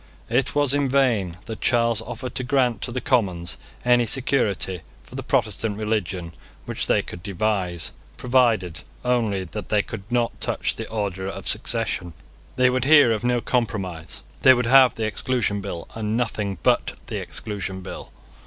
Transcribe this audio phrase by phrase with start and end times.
[0.31, 5.13] It was in vain that Charles offered to grant to the Commons any security for
[5.13, 6.33] the Protestant religion
[6.65, 12.13] which they could devise, provided only that they would not touch the order of succession.
[12.55, 14.23] They would hear of no compromise.
[14.41, 18.11] They would have the Exclusion Bill, and nothing but the Exclusion Bill.